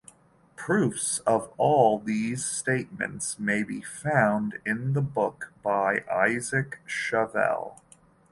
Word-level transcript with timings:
Proofs 0.55 1.19
of 1.27 1.53
all 1.57 1.99
these 1.99 2.43
statements 2.43 3.37
may 3.37 3.61
be 3.61 3.81
found 3.83 4.57
in 4.65 4.93
the 4.93 5.01
book 5.03 5.53
by 5.61 6.03
Isaac 6.11 6.79
Chavel. 6.87 7.79